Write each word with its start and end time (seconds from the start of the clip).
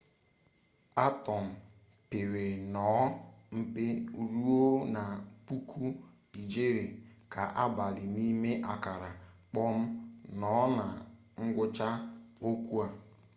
atọm 1.05 1.45
pere 2.09 2.45
nnọọ 2.63 3.03
mpe 3.59 3.83
ruo 4.31 4.63
na 4.95 5.03
puku 5.45 5.81
ijeri 6.41 6.85
ga-abali 7.31 8.03
n'ime 8.15 8.51
akara 8.73 9.11
kpọm 9.49 9.77
nọ 10.39 10.53
na 10.77 10.85
ngwụcha 11.43 11.87
okwu 12.49 12.75
a 12.85 12.87